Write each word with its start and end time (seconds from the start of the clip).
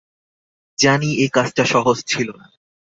জানি 0.79 1.09
এ 1.15 1.25
কাজটা 1.33 1.63
সহজ 1.65 1.97
ছিল 2.07 2.27
না। 2.37 2.45